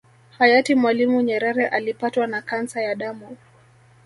Hayati 0.39 0.75
Mwalimu 0.75 1.21
Nyerere 1.21 1.67
Alipatwa 1.67 2.27
na 2.27 2.41
kansa 2.41 2.81
ya 2.81 2.95
damu 2.95 3.37